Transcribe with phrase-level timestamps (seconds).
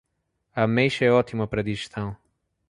[0.55, 2.17] A ameixa é ótima para a digestão.